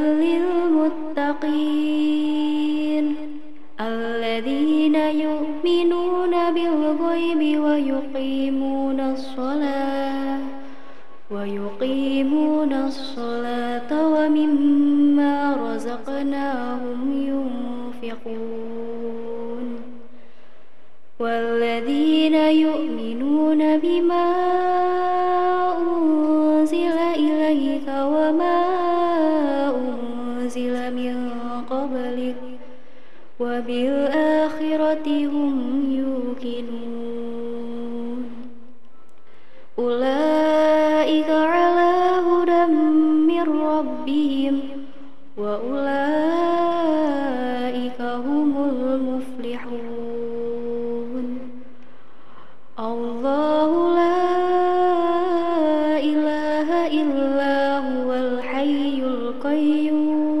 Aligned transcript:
أنزل 30.57 30.95
من 30.95 31.31
قبلك 31.69 32.35
وبالآخرة 33.39 35.07
هم 35.07 35.55
يوقنون. 36.43 37.51
أولئك 39.79 41.29
على 41.29 41.91
هدى 42.27 42.65
من 43.27 43.45
ربهم 43.61 44.59
وأولئك 45.37 46.01
هم 48.01 48.51
المفلحون. 48.69 49.81
الله 52.79 53.95
لا 53.95 54.21
إله 55.99 56.87
إلا 57.01 57.79
هو 57.79 58.13
الحي 58.13 59.03
القيوم. 59.03 60.40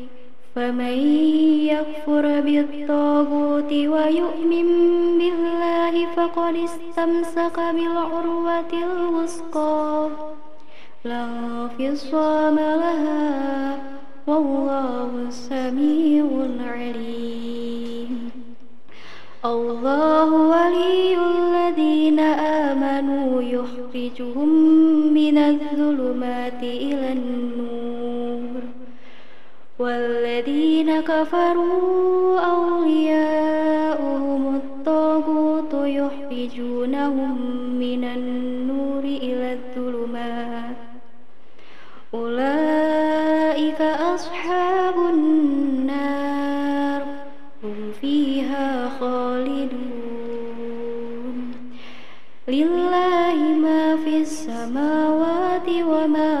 فمن 0.55 0.97
يكفر 1.73 2.41
بالطاغوت 2.41 3.71
ويؤمن 3.71 4.67
بالله 5.19 6.05
فقد 6.15 6.55
استمسك 6.55 7.57
بالعروة 7.75 8.71
الوثقى. 8.73 10.09
لا 11.05 11.25
انفصام 11.25 12.55
لها 12.55 13.79
والله 14.27 15.11
سميع 15.29 16.25
عليم. 16.67 18.29
الله 19.45 20.29
ولي 20.33 21.17
الذين 21.17 22.19
آمنوا 22.69 23.41
يخرجهم 23.41 24.49
من 25.13 25.37
الظلمات 25.37 26.63
إلى 26.63 27.11
النور. 27.11 27.80
والذين 29.81 31.01
كفروا 31.01 32.39
أولياؤهم 32.39 34.55
الطاغوت 34.55 35.73
يخرجونهم 35.73 37.37
من 37.79 38.03
النور 38.03 39.03
إلى 39.03 39.53
الظلمات. 39.53 40.75
أولئك 42.13 43.81
أصحاب 43.81 44.95
النار. 45.13 47.01
هم 47.63 47.91
فيها 48.01 48.89
خالدون. 48.99 49.81
لله 52.47 53.35
ما 53.35 53.97
في 54.05 54.17
السماوات 54.17 55.69
وما 55.69 56.40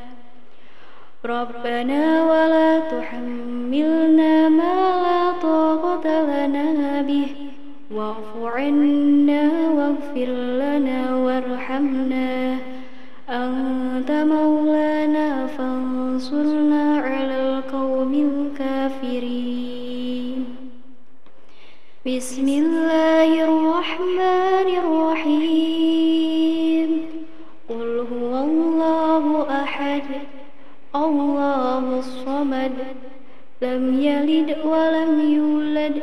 ربنا 1.25 2.23
ولا 2.25 2.79
تحملنا 2.79 4.49
ما 4.49 5.01
لا 5.05 5.31
طاقة 5.41 6.05
لنا 6.45 7.01
به. 7.01 7.27
واعف 7.91 8.35
عنا 8.43 9.49
واغفر 9.69 10.29
لنا 10.61 11.15
وارحمنا. 11.15 12.57
أنت 13.29 14.11
مولانا 14.11 15.47
فانصرنا 15.47 16.97
على 16.97 17.35
القوم 17.49 18.13
الكافرين. 18.13 19.91
بسم 22.07 22.47
الله 22.47 23.45
الصمد 32.61 32.77
لم 33.61 34.01
يلد 34.01 34.57
ولم 34.65 35.19
يولد 35.33 36.01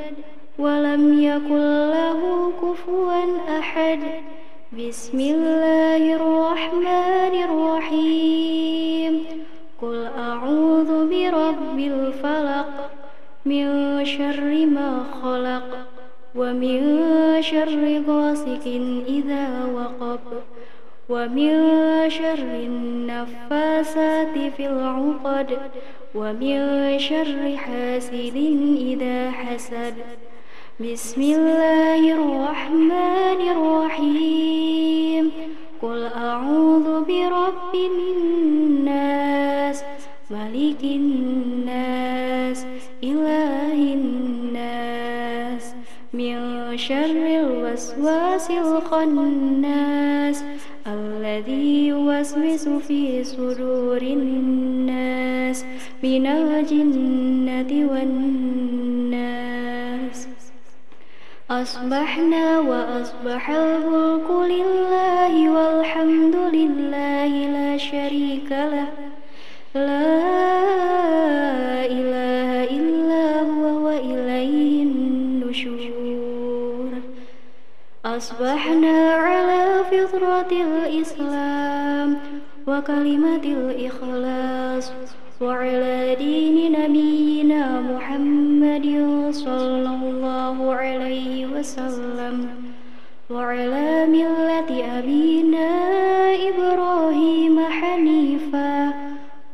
ولم 0.58 1.22
يكن 1.22 1.90
له 1.90 2.52
كفوا 2.62 3.12
أحد 3.58 4.00
بسم 4.72 5.18
الله 5.20 6.14
الرحمن 6.14 7.34
الرحيم 7.48 9.24
قل 9.82 10.08
أعوذ 10.18 10.90
برب 11.10 11.78
الفلق 11.78 12.90
من 13.46 13.64
شر 14.04 14.66
ما 14.66 15.04
خلق 15.22 15.68
ومن 16.34 16.80
شر 17.42 18.02
غاسق 18.08 18.66
إذا 19.08 19.46
وقب 19.74 20.20
ومن 21.08 21.52
شر 22.10 22.50
النفاسات 22.68 24.38
في 24.56 24.66
العقد 24.66 25.58
ومن 26.14 26.98
شر 26.98 27.56
حاسد 27.56 28.36
إذا 28.80 29.30
حسد. 29.30 29.94
بسم 30.80 31.22
الله 31.22 32.12
الرحمن 32.12 33.40
الرحيم. 33.56 35.30
قل 35.82 36.06
أعوذ 36.06 37.04
برب 37.04 37.74
الناس 37.74 39.84
ملك 40.30 40.82
الناس 40.82 42.66
إله 43.04 43.72
الناس. 43.72 45.74
من 46.12 46.36
شر 46.76 47.40
الوسواس 47.44 48.50
الخناس 48.50 50.44
الذي 50.86 51.86
يوسوس 51.86 52.68
في 52.68 53.24
صدور 53.24 54.02
الناس. 54.02 54.77
من 56.02 56.26
الجنة 56.26 57.90
والناس. 57.92 59.48
أصبحنا 61.50 62.58
وأصبح 62.58 63.50
الملك 63.50 64.30
لله 64.30 65.50
والحمد 65.50 66.36
لله 66.36 67.26
لا 67.26 67.76
شريك 67.76 68.50
له. 68.50 68.88
لا 69.74 70.26
إله 71.86 72.64
إلا 72.64 73.40
هو 73.40 73.86
وإليه 73.86 74.82
النشور. 74.82 75.88
أصبحنا 78.04 79.12
على 79.14 79.84
فطرة 79.90 80.52
الإسلام 80.52 82.18
وكلمة 82.66 83.44
الإخلاص. 83.44 84.92
وعلى 85.40 86.16
دين 86.18 86.72
نبينا 86.72 87.80
محمد 87.80 88.86
صلى 89.30 89.90
الله 90.02 90.74
عليه 90.74 91.46
وسلم 91.46 92.36
وعلى 93.30 94.06
ملة 94.06 94.70
أبينا 94.98 95.70
إبراهيم 96.50 97.56
حنيفا 97.60 98.92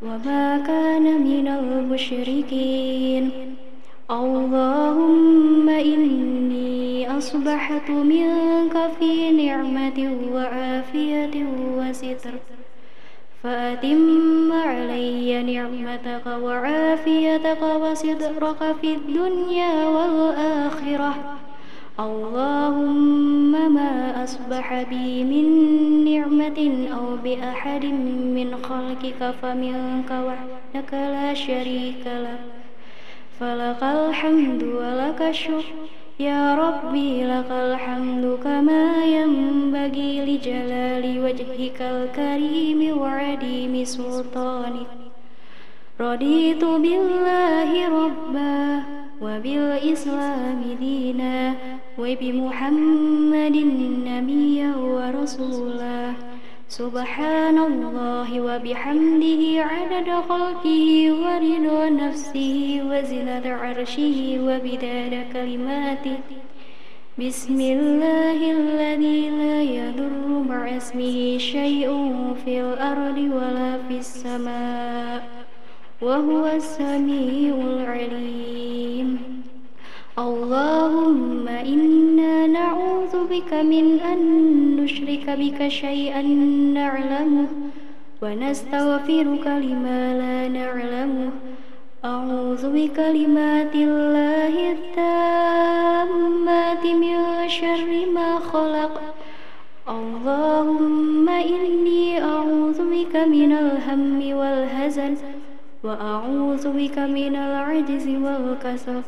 وما 0.01 0.57
كان 0.67 1.05
من 1.21 1.47
المشركين. 1.47 3.31
اللهم 4.11 5.69
إني 5.69 7.17
أصبحت 7.17 7.89
منك 7.89 8.75
في 8.99 9.31
نعمة 9.31 9.99
وعافية 10.33 11.35
وستر. 11.77 12.54
فأتم 13.45 14.51
علي 14.51 15.43
نعمتك 15.43 16.25
وعافيتك 16.25 17.61
وصدرك 17.61 18.75
في 18.81 18.93
الدنيا 18.93 19.85
والآخرة. 19.87 21.13
اللهم 21.99 23.73
ما 23.73 24.23
أصبح 24.23 24.83
بي 24.89 25.23
من 25.23 25.47
نعمة 26.05 26.87
أو 26.97 27.05
بأحد 27.23 27.85
من 28.37 28.55
خلقك 28.63 29.21
فمنك 29.41 30.09
وحدك 30.11 30.93
لا 30.93 31.33
شريك 31.33 32.05
لك 32.05 32.45
فلك 33.39 33.83
الحمد 33.83 34.63
ولك 34.63 35.21
الشكر. 35.21 35.75
يا 36.20 36.54
ربي 36.54 37.24
لك 37.24 37.50
الحمد 37.50 38.38
كما 38.44 39.04
ينبغي 39.04 40.12
لجلال 40.28 41.04
وجهك 41.24 41.78
الكريم 41.82 42.98
وعديم 42.98 43.84
سلطانك 43.84 44.86
رضيت 46.00 46.64
بالله 46.64 47.70
ربا 47.88 48.82
وبالإسلام 49.22 50.60
دينا 50.80 51.54
وبمحمد 51.98 53.56
نبيا 54.06 54.70
ورسولا 54.76 56.12
سبحان 56.69 57.57
الله 57.57 58.41
وبحمده 58.41 59.41
عدد 59.61 60.09
خلقه 60.29 60.87
ورضا 61.21 61.89
نفسه 61.89 62.81
وزنة 62.89 63.45
عرشه 63.45 64.17
وبداد 64.41 65.13
كلماته. 65.33 66.17
بسم 67.21 67.59
الله 67.61 68.39
الذي 68.51 69.29
لا 69.29 69.61
يضر 69.61 70.27
مع 70.49 70.77
اسمه 70.77 71.37
شيء 71.37 71.89
في 72.45 72.61
الأرض 72.61 73.17
ولا 73.17 73.77
في 73.87 73.97
السماء 73.97 75.21
وهو 76.01 76.47
السميع 76.47 77.55
العليم. 77.55 79.24
اللهم 80.17 81.47
إنا 81.47 82.47
نعوذ 82.47 83.27
بك 83.31 83.53
من 83.53 83.99
أن 83.99 84.19
نشرك 84.79 85.29
بك 85.29 85.67
شيئا 85.67 86.21
نعلمه 86.73 87.47
ونستغفرك 88.21 89.47
لما 89.47 90.13
لا 90.21 90.47
نعلمه. 90.47 91.31
أعوذ 92.05 92.63
بكلمات 92.75 93.75
الله 93.75 94.71
التامات 94.75 96.05
من 96.85 97.49
شر 97.49 98.05
ما 98.13 98.39
خلق. 98.39 99.01
اللهم 99.89 101.29
إني 101.29 102.23
أعوذ 102.23 102.79
بك 102.95 103.15
من 103.15 103.51
الهم 103.51 104.35
والهزل 104.39 105.15
وأعوذ 105.83 106.65
بك 106.79 106.97
من 106.99 107.35
العجز 107.35 108.07
والكسل. 108.07 109.01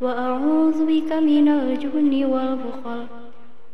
وأعوذ 0.00 0.78
بك 0.86 1.10
من 1.12 1.46
الجبن 1.48 2.12
والبخل 2.32 3.00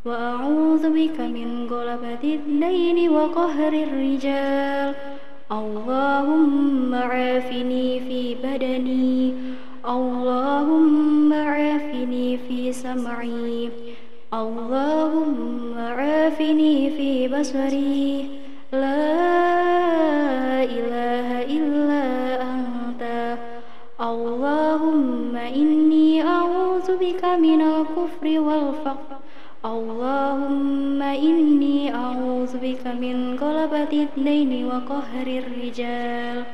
وأعوذ 0.07 0.85
بك 0.99 1.19
من 1.21 1.49
غلبة 1.71 2.25
الدين 2.39 2.99
وقهر 3.11 3.73
الرجال. 3.73 4.95
اللهم 5.53 6.95
عافني 6.95 8.01
في 8.01 8.21
بدني 8.45 9.35
اللهم 9.97 11.33
عافني 11.33 12.39
في 12.49 12.73
سمعي 12.73 13.71
اللهم 14.35 15.75
عافني 15.79 16.91
في 16.97 17.11
بصري. 17.29 18.09
لا 18.73 19.05
إله 20.79 21.22
من 27.37 27.61
الكفر 27.61 28.41
والفقر. 28.41 29.17
اللهم 29.65 31.03
إني 31.03 31.95
أعوذ 31.95 32.59
بك 32.63 32.87
من 32.87 33.39
غلبة 33.41 33.93
الدين 33.93 34.67
وقهر 34.67 35.27
الرجال. 35.27 36.45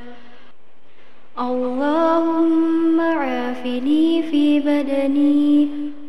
اللهم 1.39 3.01
عافني 3.01 4.23
في 4.23 4.61
بدني. 4.61 5.69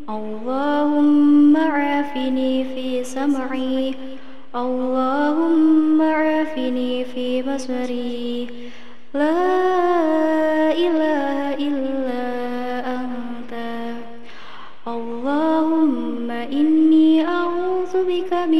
اللهم 0.09 1.57
عافني 1.57 2.63
في 2.63 3.03
سمعي. 3.03 3.95
اللهم 4.55 6.01
عافني 6.01 7.05
في 7.05 7.41
بصري. 7.41 8.47
لا 9.13 10.71
إله 10.71 11.18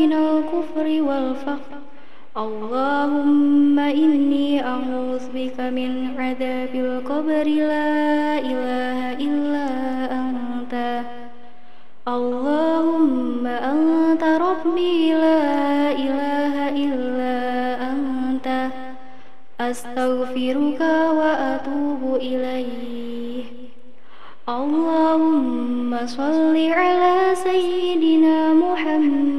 من 0.09 0.15
الكفر 0.15 1.01
والفقر. 1.01 1.79
اللهم 2.37 3.79
إني 3.79 4.65
أعوذ 4.65 5.23
بك 5.35 5.59
من 5.59 5.91
عذاب 6.17 6.73
القبر. 6.75 7.45
لا 7.45 8.39
إله 8.39 8.99
إلا 9.13 9.69
أنت. 10.11 10.73
اللهم 12.07 13.47
أنت 13.47 14.23
ربي. 14.23 15.13
لا 15.13 15.91
إله 15.91 16.55
إلا 16.69 17.37
أنت. 17.91 18.47
أستغفرك 19.61 20.81
وأتوب 21.19 22.15
إليه 22.15 23.43
اللهم 24.49 25.97
صل 26.05 26.55
على 26.57 27.35
سيدنا 27.35 28.53
محمد. 28.53 29.38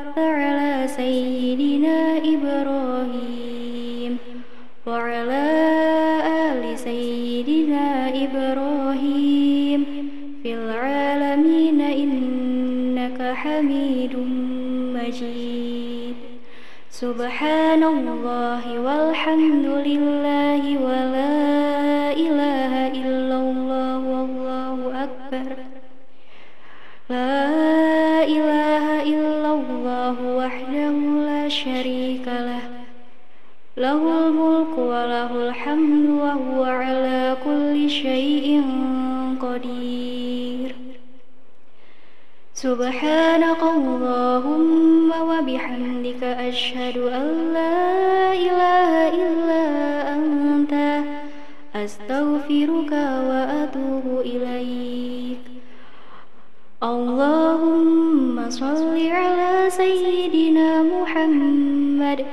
سيدنا 1.01 1.99
إبراهيم 2.33 4.13
وعلى 4.87 5.47
آل 6.47 6.61
سيدنا 6.79 7.85
إبراهيم 8.25 9.81
في 10.43 10.53
العالمين 10.53 11.79
إنك 11.81 13.19
حميد 13.41 14.13
مجيد. 14.97 16.15
سبحان 17.03 17.83
الله 17.83 18.63
والحمد 18.85 19.67
لله 19.89 20.30
شيء 38.21 38.61
قدير. 39.41 40.75
سبحانك 42.53 43.61
اللهم 43.77 45.09
وبحمدك 45.29 46.23
أشهد 46.23 46.97
أن 46.97 47.53
لا 47.53 48.33
إله 48.33 48.91
إلا 49.21 49.65
أنت. 50.15 50.73
أستغفرك 51.75 52.91
وأتوب 53.29 54.05
إليك. 54.25 55.45
اللهم 56.83 58.49
صل 58.49 58.95
على 59.07 59.69
سيدنا 59.69 60.83
محمد. 60.83 62.25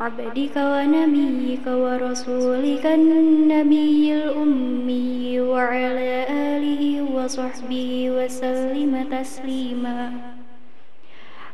عبدك 0.00 0.56
ونبيك 0.56 1.66
ورسولك 1.66 2.86
النبي 2.86 4.14
الأمي 4.14 5.40
وعلى 5.40 6.26
آله 6.30 6.82
وصحبه 7.16 8.10
وسلم 8.10 8.92
تسليما. 9.10 10.12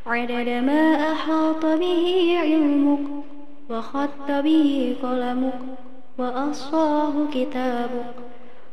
عدد 0.06 0.48
ما 0.48 1.12
أحاط 1.12 1.66
به 1.66 2.36
علمك 2.42 3.06
وخط 3.70 4.28
به 4.30 4.96
قلمك 5.02 5.62
وأصاه 6.18 7.14
كتابك. 7.34 8.14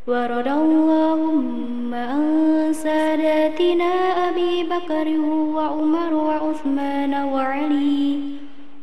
ورد 0.07 0.47
اللهم 0.47 1.93
عن 1.93 2.23
ساداتنا 2.73 3.91
أبي 4.29 4.63
بكر 4.63 5.07
وعمر 5.55 6.13
وعثمان 6.13 7.13
وعلي 7.13 8.38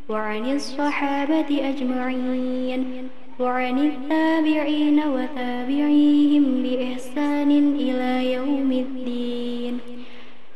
وعن 0.09 0.51
الصحابة 0.51 1.69
أجمعين 1.69 3.09
وعن 3.39 3.79
التابعين 3.79 4.99
وتابعيهم 4.99 6.63
بإحسان 6.63 7.51
إلى 7.75 8.33
يوم 8.33 8.71
الدين. 8.71 9.79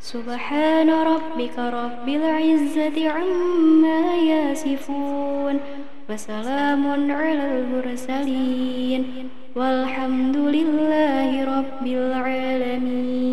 سبحان 0.00 0.90
ربك 0.90 1.58
رب 1.58 2.08
العزة 2.08 3.10
عما 3.10 4.16
يصفون 4.16 5.60
وسلام 6.10 7.10
على 7.12 7.58
المرسلين 7.58 9.04
والحمد 9.56 10.36
لله 10.36 11.58
رب 11.58 11.86
العالمين. 11.86 13.32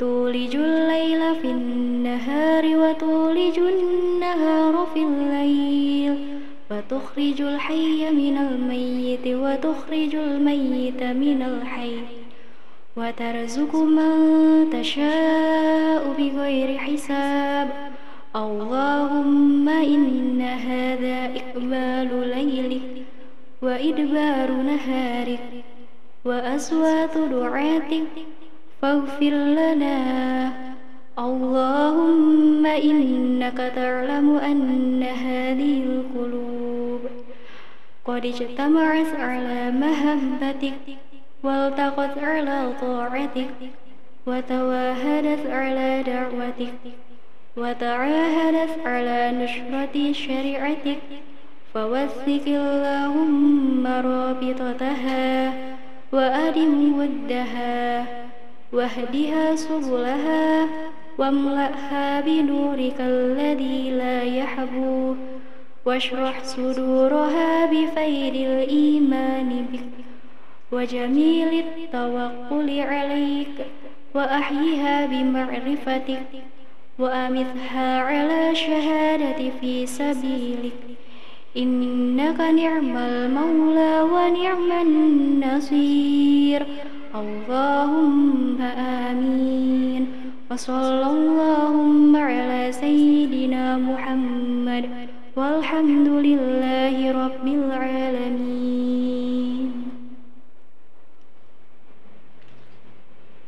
تولج 0.00 0.56
الليل 0.56 1.34
في 1.42 1.50
النهار 1.50 2.64
وتولج 2.76 3.58
النهار 3.58 4.86
في 4.94 5.02
الليل 5.02 6.16
وتخرج 6.70 7.40
الحي 7.40 8.10
من 8.10 8.36
الميت 8.38 9.26
وتخرج 9.26 10.14
الميت 10.14 11.02
من 11.02 11.42
الحي 11.42 11.96
وترزق 12.96 13.76
من 13.76 14.70
تشاء 14.72 16.14
بغير 16.18 16.78
حساب 16.78 17.68
اللهم 18.36 19.68
إن 19.68 20.40
هذا 20.40 21.30
إقبال 21.40 22.28
ليلك 22.36 23.02
وإدبار 23.62 24.50
نهارك 24.50 25.64
وأصوات 26.24 27.18
دعاتك 27.18 28.39
فاغفر 28.82 29.30
لنا. 29.30 30.00
اللهم 31.18 32.66
إنك 32.66 33.72
تعلم 33.76 34.36
أن 34.36 35.02
هذه 35.02 35.82
القلوب 35.82 37.00
قد 38.04 38.26
اجتمعت 38.26 39.14
على 39.18 39.70
محبتك 39.70 40.72
والتقت 41.42 42.18
على 42.18 42.72
طاعتك 42.80 43.48
وتواهدت 44.26 45.46
على 45.50 46.02
دعوتك 46.06 46.74
وتعاهدت 47.56 48.86
على 48.86 49.32
نشرة 49.40 50.12
شريعتك. 50.12 50.98
فوثق 51.74 52.46
اللهم 52.46 53.86
رابطتها 53.86 55.52
وأدم 56.12 56.98
ودها. 56.98 58.19
واهدها 58.72 59.56
سبلها 59.56 60.66
واملأها 61.18 62.20
بنورك 62.20 63.00
الذي 63.00 63.90
لا 63.90 64.22
يحبو 64.22 65.14
واشرح 65.86 66.44
صدورها 66.44 67.66
بفيد 67.66 68.34
الإيمان 68.34 69.66
بك 69.72 70.04
وجميل 70.72 71.64
التوكل 71.64 72.80
عليك 72.80 73.66
وأحيها 74.14 75.06
بمعرفتك 75.06 76.22
وأمثها 76.98 78.00
على 78.00 78.54
شهادة 78.54 79.50
في 79.60 79.86
سبيلك 79.86 80.72
إنك 81.56 82.40
نعم 82.40 82.96
المولى 82.96 84.00
ونعم 84.00 84.72
النصير 84.72 86.66
اللهم 87.14 88.62
آمين. 89.08 90.06
وصلى 90.50 91.06
اللهم 91.06 92.16
على 92.16 92.72
سيدنا 92.72 93.76
محمد. 93.76 94.84
والحمد 95.36 96.08
لله 96.08 97.26
رب 97.26 97.46
العالمين. 97.46 99.19